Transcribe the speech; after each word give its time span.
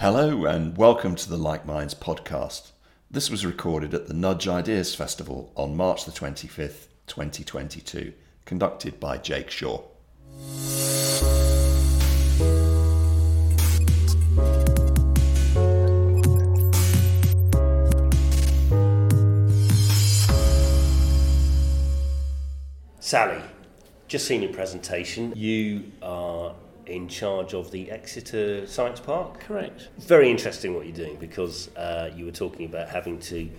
Hello 0.00 0.44
and 0.44 0.76
welcome 0.76 1.16
to 1.16 1.28
the 1.28 1.36
Like 1.36 1.66
Minds 1.66 1.92
podcast. 1.92 2.70
This 3.10 3.30
was 3.30 3.44
recorded 3.44 3.92
at 3.94 4.06
the 4.06 4.14
Nudge 4.14 4.46
Ideas 4.46 4.94
Festival 4.94 5.50
on 5.56 5.76
March 5.76 6.04
the 6.04 6.12
25th, 6.12 6.86
2022, 7.08 8.12
conducted 8.44 9.00
by 9.00 9.18
Jake 9.18 9.50
Shaw. 9.50 9.82
Sally, 23.00 23.42
just 24.06 24.28
seen 24.28 24.42
your 24.42 24.52
presentation. 24.52 25.32
You 25.34 25.90
are 26.00 26.54
in 26.88 27.08
charge 27.08 27.54
of 27.54 27.70
the 27.70 27.90
Exeter 27.90 28.66
Science 28.66 29.00
Park. 29.00 29.40
Correct. 29.40 29.88
Very 29.98 30.30
interesting 30.30 30.74
what 30.74 30.86
you're 30.86 30.96
doing 30.96 31.16
because 31.16 31.74
uh, 31.76 32.10
you 32.16 32.24
were 32.24 32.32
talking 32.32 32.66
about 32.66 32.88
having 32.88 33.18
to 33.20 33.50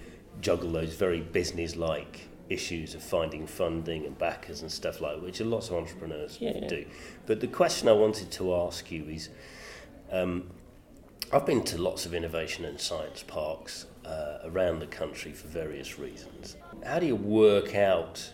juggle 0.41 0.71
those 0.71 0.93
very 0.95 1.21
business-like 1.21 2.27
issues 2.49 2.95
of 2.95 3.03
finding 3.03 3.45
funding 3.45 4.05
and 4.05 4.17
backers 4.17 4.61
and 4.61 4.71
stuff 4.71 5.01
like 5.01 5.15
that, 5.15 5.23
which 5.23 5.39
lots 5.41 5.69
of 5.69 5.75
entrepreneurs 5.75 6.37
Yeah, 6.41 6.53
yeah. 6.55 6.67
do. 6.67 6.85
But 7.25 7.39
the 7.41 7.47
question 7.47 7.87
I 7.87 7.93
wanted 7.93 8.31
to 8.31 8.55
ask 8.55 8.91
you 8.91 9.05
is, 9.07 9.29
um, 10.11 10.49
I've 11.31 11.45
been 11.45 11.63
to 11.65 11.77
lots 11.77 12.07
of 12.07 12.13
innovation 12.15 12.65
and 12.65 12.79
science 12.79 13.23
parks 13.23 13.85
uh, 14.03 14.39
around 14.45 14.79
the 14.79 14.87
country 14.87 15.31
for 15.31 15.47
various 15.47 15.99
reasons. 15.99 16.55
How 16.83 16.97
do 16.97 17.05
you 17.05 17.15
work 17.15 17.75
out 17.75 18.33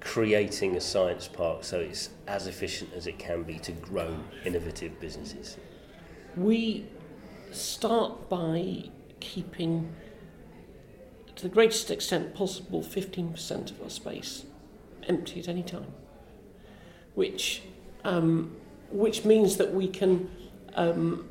creating 0.00 0.76
a 0.76 0.80
science 0.80 1.28
park 1.28 1.64
so 1.64 1.80
it's 1.80 2.10
as 2.26 2.46
efficient 2.46 2.90
as 2.94 3.06
it 3.06 3.18
can 3.18 3.42
be 3.42 3.58
to 3.58 3.72
grow 3.72 4.16
innovative 4.44 4.98
businesses? 5.00 5.56
We 6.36 6.86
start 7.50 8.28
by 8.28 8.90
keeping, 9.20 9.92
to 11.34 11.42
the 11.42 11.48
greatest 11.48 11.90
extent 11.90 12.34
possible, 12.34 12.82
15% 12.82 13.70
of 13.70 13.82
our 13.82 13.90
space 13.90 14.44
empty 15.08 15.40
at 15.40 15.48
any 15.48 15.62
time, 15.62 15.92
which, 17.14 17.62
um, 18.04 18.56
which 18.90 19.24
means 19.24 19.56
that 19.56 19.72
we 19.72 19.88
can 19.88 20.30
um, 20.74 21.28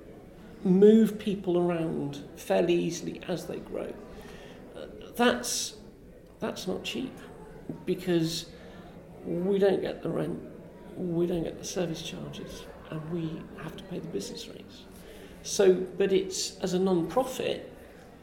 move 0.64 1.20
people 1.20 1.58
around 1.58 2.24
fairly 2.36 2.74
easily 2.74 3.22
as 3.28 3.46
they 3.46 3.58
grow. 3.58 3.94
That's, 5.16 5.76
that's 6.40 6.68
not 6.68 6.84
cheap 6.84 7.16
because 7.86 8.48
we 9.26 9.60
don't 9.60 9.82
get 9.82 10.04
the 10.04 10.10
rent, 10.10 10.40
we 10.96 11.28
don't 11.28 11.44
get 11.44 11.58
the 11.58 11.66
service 11.66 12.02
charges, 12.02 12.66
and 12.90 13.10
we 13.12 13.42
have 13.62 13.76
to 13.76 13.84
pay 13.86 14.00
the 14.00 14.08
business 14.08 14.48
rates. 14.48 14.84
So, 15.44 15.74
but 15.74 16.12
it's 16.14 16.58
as 16.60 16.74
a 16.74 16.80
non-profit, 16.80 17.72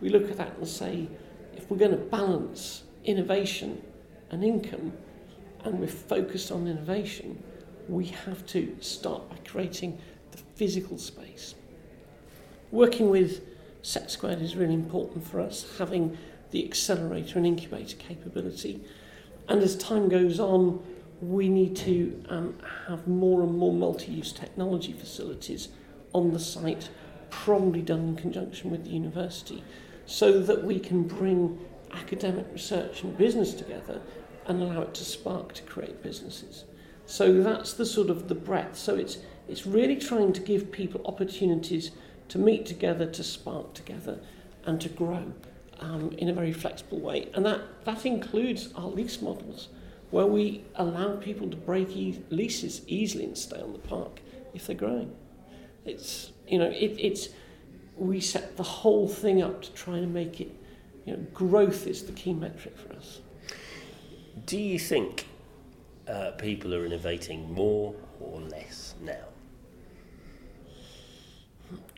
we 0.00 0.08
look 0.08 0.30
at 0.30 0.36
that 0.38 0.56
and 0.56 0.66
say, 0.66 1.08
if 1.54 1.70
we're 1.70 1.76
going 1.76 1.92
to 1.92 1.96
balance 1.96 2.84
innovation 3.04 3.82
and 4.30 4.42
income, 4.44 4.92
and 5.64 5.78
we're 5.78 5.86
focused 5.86 6.50
on 6.50 6.66
innovation, 6.66 7.42
we 7.88 8.06
have 8.06 8.44
to 8.46 8.76
start 8.80 9.28
by 9.30 9.36
creating 9.48 9.98
the 10.32 10.38
physical 10.56 10.98
space. 10.98 11.54
Working 12.70 13.10
with 13.10 13.42
SETsquared 13.82 14.42
is 14.42 14.56
really 14.56 14.74
important 14.74 15.26
for 15.26 15.40
us, 15.40 15.66
having 15.78 16.16
the 16.50 16.64
accelerator 16.64 17.38
and 17.38 17.46
incubator 17.46 17.96
capability. 17.96 18.82
And 19.48 19.62
as 19.62 19.76
time 19.76 20.08
goes 20.08 20.40
on, 20.40 20.82
we 21.22 21.48
need 21.48 21.76
to 21.76 22.24
um, 22.28 22.58
have 22.88 23.06
more 23.06 23.42
and 23.42 23.56
more 23.56 23.72
multi-use 23.72 24.32
technology 24.32 24.92
facilities 24.92 25.68
on 26.12 26.32
the 26.32 26.38
site, 26.38 26.90
probably 27.30 27.80
done 27.80 28.00
in 28.00 28.16
conjunction 28.16 28.70
with 28.70 28.84
the 28.84 28.90
university, 28.90 29.62
so 30.04 30.40
that 30.40 30.64
we 30.64 30.78
can 30.78 31.04
bring 31.04 31.58
academic 31.92 32.46
research 32.52 33.04
and 33.04 33.16
business 33.16 33.54
together 33.54 34.00
and 34.46 34.60
allow 34.60 34.82
it 34.82 34.92
to 34.94 35.04
spark 35.04 35.54
to 35.54 35.62
create 35.62 36.02
businesses. 36.02 36.64
So 37.06 37.42
that's 37.42 37.72
the 37.74 37.86
sort 37.86 38.10
of 38.10 38.28
the 38.28 38.34
breadth. 38.34 38.76
So 38.76 38.96
it's 38.96 39.18
it's 39.48 39.66
really 39.66 39.96
trying 39.96 40.32
to 40.32 40.40
give 40.40 40.72
people 40.72 41.00
opportunities 41.04 41.90
to 42.28 42.38
meet 42.38 42.66
together, 42.66 43.06
to 43.06 43.22
spark 43.22 43.74
together, 43.74 44.18
and 44.64 44.80
to 44.80 44.88
grow 44.88 45.32
um, 45.80 46.10
in 46.18 46.28
a 46.28 46.32
very 46.32 46.52
flexible 46.52 47.00
way. 47.00 47.28
And 47.34 47.44
that, 47.44 47.84
that 47.84 48.06
includes 48.06 48.72
our 48.74 48.86
lease 48.86 49.20
models, 49.20 49.68
where 50.12 50.26
we 50.26 50.62
allow 50.76 51.16
people 51.16 51.48
to 51.48 51.56
break 51.56 51.88
e- 51.96 52.22
leases 52.28 52.82
easily 52.86 53.24
and 53.24 53.36
stay 53.36 53.60
on 53.60 53.72
the 53.72 53.78
park 53.78 54.20
if 54.54 54.66
they're 54.66 54.76
growing. 54.76 55.10
It's, 55.86 56.32
you 56.46 56.58
know, 56.58 56.68
it, 56.68 56.94
it's, 56.98 57.30
we 57.96 58.20
set 58.20 58.56
the 58.58 58.62
whole 58.62 59.08
thing 59.08 59.42
up 59.42 59.62
to 59.62 59.72
try 59.72 59.96
and 59.96 60.12
make 60.12 60.40
it, 60.40 60.54
you 61.06 61.16
know, 61.16 61.26
growth 61.32 61.86
is 61.86 62.04
the 62.04 62.12
key 62.12 62.34
metric 62.34 62.76
for 62.78 62.94
us. 62.94 63.20
Do 64.44 64.58
you 64.58 64.78
think 64.78 65.26
uh, 66.06 66.32
people 66.32 66.74
are 66.74 66.84
innovating 66.84 67.50
more 67.52 67.94
or 68.20 68.38
less 68.40 68.94
now? 69.02 69.24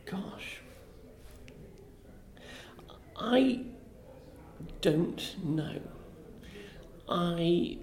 Gosh. 0.05 0.61
I 3.17 3.65
don't 4.79 5.35
know. 5.43 5.81
I 7.09 7.77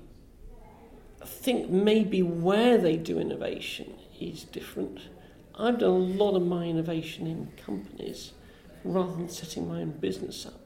think 1.43 1.69
maybe 1.69 2.23
where 2.23 2.79
they 2.79 2.97
do 2.97 3.19
innovation 3.19 3.95
is 4.21 4.45
different. 4.45 5.01
I've 5.59 5.79
done 5.79 5.91
a 5.91 5.95
lot 5.95 6.37
of 6.37 6.47
my 6.47 6.65
innovation 6.65 7.27
in 7.27 7.53
companies 7.57 8.33
rather 8.85 9.13
than 9.13 9.29
setting 9.29 9.69
my 9.69 9.81
own 9.83 9.91
business 9.91 10.47
up. 10.47 10.61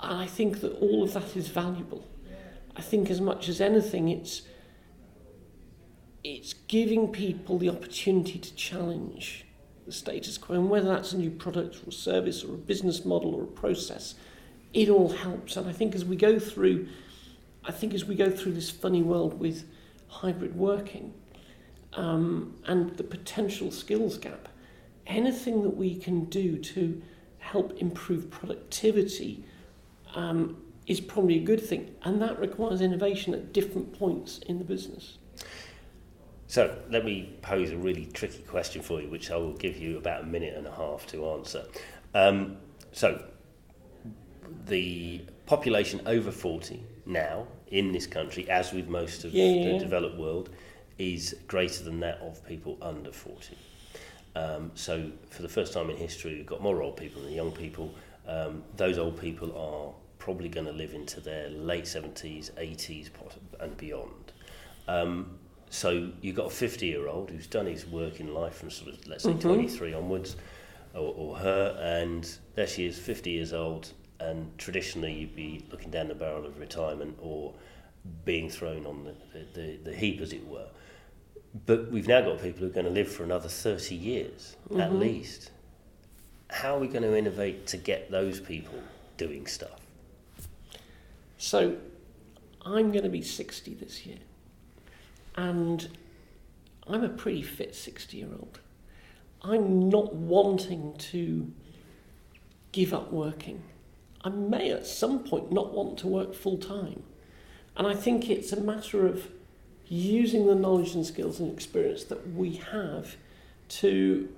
And 0.00 0.20
I 0.20 0.26
think 0.26 0.60
that 0.60 0.72
all 0.78 1.02
of 1.02 1.12
that 1.12 1.36
is 1.36 1.48
valuable. 1.48 2.06
I 2.76 2.82
think 2.82 3.10
as 3.10 3.20
much 3.20 3.48
as 3.48 3.60
anything 3.60 4.08
it's 4.08 4.42
it's 6.22 6.52
giving 6.52 7.08
people 7.08 7.58
the 7.58 7.70
opportunity 7.70 8.38
to 8.38 8.54
challenge 8.54 9.46
the 9.86 9.92
status 9.92 10.36
quo, 10.36 10.54
and 10.54 10.68
whether 10.68 10.88
that's 10.88 11.12
a 11.12 11.16
new 11.16 11.30
product 11.30 11.80
or 11.86 11.90
service 11.90 12.44
or 12.44 12.54
a 12.54 12.58
business 12.58 13.04
model 13.04 13.34
or 13.34 13.44
a 13.44 13.46
process, 13.46 14.14
it 14.74 14.88
all 14.90 15.08
helps. 15.08 15.56
And 15.56 15.68
I 15.68 15.72
think 15.72 15.94
as 15.94 16.04
we 16.04 16.16
go 16.16 16.38
through, 16.38 16.88
I 17.64 17.72
think 17.72 17.94
as 17.94 18.04
we 18.04 18.14
go 18.14 18.30
through 18.30 18.52
this 18.52 18.70
funny 18.70 19.02
world 19.02 19.38
with 19.38 19.64
hybrid 20.08 20.56
working 20.56 21.14
um, 21.92 22.56
and 22.66 22.96
the 22.96 23.04
potential 23.04 23.70
skills 23.70 24.18
gap, 24.18 24.48
anything 25.06 25.62
that 25.62 25.76
we 25.76 25.96
can 25.96 26.24
do 26.26 26.58
to 26.58 27.02
help 27.38 27.78
improve 27.78 28.30
productivity 28.30 29.44
um, 30.14 30.56
is 30.86 31.00
probably 31.00 31.36
a 31.36 31.42
good 31.42 31.64
thing, 31.64 31.94
and 32.02 32.20
that 32.20 32.38
requires 32.38 32.80
innovation 32.80 33.34
at 33.34 33.52
different 33.52 33.96
points 33.98 34.38
in 34.38 34.58
the 34.58 34.64
business. 34.64 35.18
So 36.46 36.76
let 36.90 37.04
me 37.04 37.36
pose 37.42 37.70
a 37.70 37.76
really 37.76 38.06
tricky 38.06 38.42
question 38.42 38.82
for 38.82 39.00
you, 39.00 39.08
which 39.08 39.30
I 39.30 39.36
will 39.36 39.52
give 39.52 39.76
you 39.76 39.98
about 39.98 40.22
a 40.22 40.26
minute 40.26 40.56
and 40.56 40.66
a 40.66 40.72
half 40.72 41.06
to 41.08 41.28
answer. 41.30 41.64
Um, 42.12 42.56
so 42.90 43.22
the 44.66 45.22
population 45.50 46.00
over 46.06 46.30
40 46.30 46.80
now 47.06 47.44
in 47.72 47.90
this 47.90 48.06
country, 48.06 48.48
as 48.48 48.72
with 48.72 48.86
most 48.86 49.24
of 49.24 49.32
Yeah, 49.32 49.46
yeah, 49.46 49.72
the 49.72 49.78
developed 49.80 50.16
world, 50.16 50.48
is 50.96 51.34
greater 51.48 51.82
than 51.82 51.98
that 51.98 52.18
of 52.20 52.46
people 52.46 52.78
under 52.80 53.10
40. 53.10 53.56
Um, 54.36 54.70
so 54.76 55.10
for 55.28 55.42
the 55.42 55.48
first 55.48 55.72
time 55.72 55.90
in 55.90 55.96
history, 55.96 56.36
we've 56.36 56.46
got 56.46 56.62
more 56.62 56.80
old 56.82 56.96
people 56.96 57.20
than 57.22 57.32
young 57.32 57.50
people. 57.50 57.92
Um, 58.28 58.62
those 58.76 58.96
old 58.96 59.20
people 59.20 59.50
are 59.58 59.92
probably 60.20 60.48
going 60.48 60.66
to 60.66 60.72
live 60.72 60.94
into 60.94 61.18
their 61.20 61.48
late 61.48 61.84
70s, 61.84 62.52
80s, 62.52 63.10
and 63.58 63.76
beyond. 63.76 64.32
Um, 64.86 65.36
so 65.68 66.12
you've 66.20 66.36
got 66.36 66.46
a 66.46 66.50
50 66.50 66.86
year 66.86 67.08
old 67.08 67.28
who's 67.28 67.48
done 67.48 67.66
his 67.66 67.88
work 67.88 68.20
in 68.20 68.32
life 68.32 68.54
from 68.54 68.70
sort 68.70 68.92
of, 68.92 69.04
let's 69.08 69.24
say, 69.24 69.32
Mhm. 69.32 69.40
23 69.40 69.94
onwards, 69.94 70.36
or, 70.94 71.12
or 71.16 71.36
her, 71.38 71.76
and 71.82 72.38
there 72.54 72.68
she 72.68 72.86
is, 72.86 72.96
50 72.96 73.30
years 73.30 73.52
old, 73.52 73.92
and 74.20 74.56
traditionally 74.58 75.12
you'd 75.12 75.34
be 75.34 75.64
looking 75.70 75.90
down 75.90 76.08
the 76.08 76.14
barrel 76.14 76.44
of 76.46 76.58
retirement 76.58 77.18
or 77.20 77.54
being 78.24 78.48
thrown 78.48 78.86
on 78.86 79.04
the, 79.04 79.44
the, 79.54 79.76
the, 79.84 79.94
heap, 79.96 80.20
as 80.20 80.32
it 80.32 80.46
were. 80.46 80.66
But 81.66 81.90
we've 81.90 82.06
now 82.06 82.20
got 82.20 82.40
people 82.40 82.60
who 82.60 82.66
are 82.66 82.70
going 82.70 82.86
to 82.86 82.92
live 82.92 83.10
for 83.10 83.24
another 83.24 83.48
30 83.48 83.94
years 83.94 84.56
at 84.72 84.90
Mhm. 84.90 84.98
least. 85.00 85.50
How 86.48 86.76
are 86.76 86.78
we 86.78 86.88
going 86.88 87.02
to 87.02 87.16
innovate 87.16 87.66
to 87.68 87.76
get 87.76 88.10
those 88.10 88.40
people 88.40 88.78
doing 89.16 89.46
stuff? 89.46 89.80
So 91.38 91.76
I'm 92.64 92.92
going 92.92 93.04
to 93.04 93.10
be 93.10 93.22
60 93.22 93.74
this 93.74 94.04
year. 94.06 94.18
And 95.36 95.88
I'm 96.86 97.04
a 97.04 97.08
pretty 97.08 97.42
fit 97.42 97.74
60 97.74 98.16
year 98.16 98.28
old. 98.28 98.60
I'm 99.42 99.88
not 99.88 100.14
wanting 100.14 100.94
to 100.98 101.50
give 102.72 102.92
up 102.92 103.10
working. 103.12 103.62
I 104.22 104.28
may 104.28 104.70
at 104.70 104.86
some 104.86 105.20
point 105.20 105.50
not 105.50 105.72
want 105.72 105.98
to 105.98 106.06
work 106.06 106.34
full 106.34 106.58
time. 106.58 107.02
And 107.76 107.86
I 107.86 107.94
think 107.94 108.28
it's 108.28 108.52
a 108.52 108.60
matter 108.60 109.06
of 109.06 109.28
using 109.86 110.46
the 110.46 110.54
knowledge 110.54 110.94
and 110.94 111.04
skills 111.04 111.40
and 111.40 111.52
experience 111.52 112.04
that 112.04 112.34
we 112.34 112.56
have 112.56 113.16
to 113.68 114.28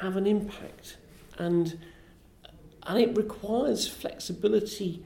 have 0.00 0.16
an 0.16 0.26
impact, 0.26 0.96
and 1.38 1.78
and 2.86 2.98
it 2.98 3.16
requires 3.16 3.86
flexibility 3.86 5.04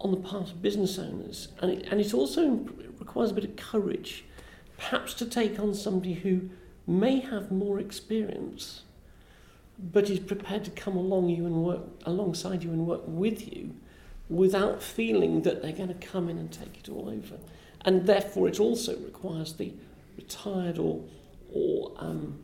on 0.00 0.10
the 0.10 0.16
part 0.16 0.50
of 0.50 0.60
business 0.60 0.98
owners, 0.98 1.48
and 1.60 1.70
it, 1.70 1.86
and 1.90 2.00
it 2.00 2.12
also 2.12 2.66
requires 2.98 3.30
a 3.30 3.34
bit 3.34 3.44
of 3.44 3.56
courage, 3.56 4.24
perhaps 4.76 5.14
to 5.14 5.24
take 5.24 5.58
on 5.58 5.74
somebody 5.74 6.14
who 6.14 6.50
may 6.86 7.20
have 7.20 7.50
more 7.50 7.78
experience, 7.78 8.82
but 9.82 10.08
is 10.08 10.20
prepared 10.20 10.64
to 10.64 10.70
come 10.70 10.96
along 10.96 11.28
you 11.28 11.44
and 11.44 11.64
work 11.64 11.80
alongside 12.04 12.62
you 12.62 12.70
and 12.70 12.86
work 12.86 13.02
with 13.06 13.52
you, 13.52 13.74
without 14.28 14.82
feeling 14.82 15.42
that 15.42 15.60
they're 15.60 15.72
going 15.72 15.88
to 15.88 16.06
come 16.06 16.28
in 16.28 16.38
and 16.38 16.52
take 16.52 16.78
it 16.78 16.88
all 16.88 17.08
over, 17.08 17.36
and 17.84 18.06
therefore 18.06 18.48
it 18.48 18.60
also 18.60 18.96
requires 18.98 19.54
the 19.54 19.72
retired 20.16 20.78
or 20.78 21.02
or 21.52 21.92
um, 21.98 22.38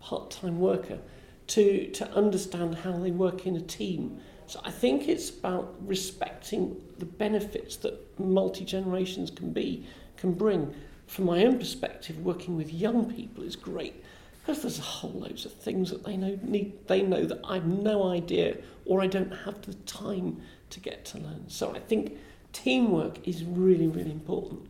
part-time 0.00 0.58
worker 0.58 0.98
to 1.46 1.88
to 1.92 2.10
understand 2.12 2.74
how 2.76 2.92
they 2.92 3.10
work 3.10 3.46
in 3.46 3.56
a 3.56 3.60
team. 3.60 4.20
So 4.46 4.60
I 4.62 4.70
think 4.70 5.08
it's 5.08 5.30
about 5.30 5.74
respecting 5.86 6.76
the 6.98 7.06
benefits 7.06 7.76
that 7.76 8.18
multi 8.18 8.64
generations 8.64 9.30
can 9.30 9.52
be 9.52 9.86
can 10.16 10.32
bring. 10.32 10.74
From 11.06 11.26
my 11.26 11.44
own 11.44 11.58
perspective, 11.58 12.18
working 12.18 12.56
with 12.56 12.72
young 12.72 13.12
people 13.12 13.44
is 13.44 13.56
great 13.56 14.02
because 14.44 14.60
there's 14.62 14.78
a 14.78 14.82
whole 14.82 15.12
loads 15.12 15.46
of 15.46 15.52
things 15.54 15.90
that 15.90 16.04
they 16.04 16.16
know 16.16 16.38
need 16.42 16.86
they 16.86 17.02
know 17.02 17.24
that 17.24 17.40
I've 17.44 17.66
no 17.66 18.08
idea 18.08 18.58
or 18.84 19.00
I 19.00 19.06
don't 19.06 19.30
have 19.30 19.62
the 19.62 19.74
time 19.74 20.42
to 20.70 20.80
get 20.80 21.04
to 21.06 21.18
learn. 21.18 21.44
So 21.48 21.74
I 21.74 21.78
think 21.78 22.18
teamwork 22.52 23.26
is 23.26 23.44
really 23.44 23.86
really 23.86 24.10
important. 24.10 24.68